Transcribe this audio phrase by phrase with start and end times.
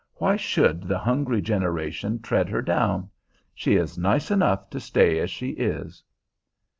[0.15, 3.11] Why should the "hungry generations" tread her down?
[3.53, 6.01] She is nice enough to stay as she is.